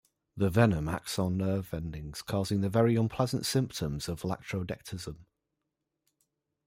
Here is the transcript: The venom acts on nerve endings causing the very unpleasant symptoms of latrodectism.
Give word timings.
The 0.35 0.49
venom 0.49 0.89
acts 0.89 1.19
on 1.19 1.37
nerve 1.37 1.75
endings 1.75 2.23
causing 2.23 2.61
the 2.61 2.69
very 2.69 2.95
unpleasant 2.95 3.45
symptoms 3.45 4.09
of 4.09 4.21
latrodectism. 4.23 5.25